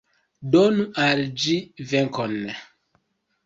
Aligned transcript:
Donu 0.55 0.85
al 1.03 1.21
ĝi 1.45 1.59
venkon! 1.95 2.37